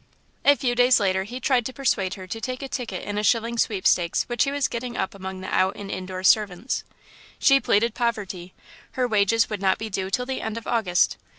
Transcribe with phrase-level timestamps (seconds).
[0.43, 3.23] A few days later he tried to persuade her to take a ticket in a
[3.23, 6.83] shilling sweepstakes which he was getting up among the out and the indoor servants.
[7.37, 8.55] She pleaded poverty
[8.93, 11.17] her wages would not be due till the end of August.